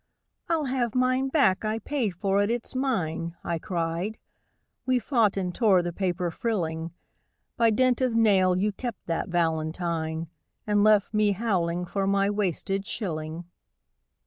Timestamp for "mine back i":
0.95-1.77